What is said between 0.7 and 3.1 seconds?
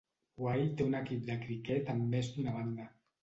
té un equip de criquet amb més d'una banda.